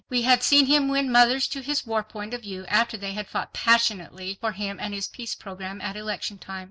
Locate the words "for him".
4.41-4.79